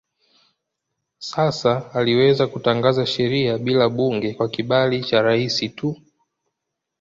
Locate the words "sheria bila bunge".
3.05-4.33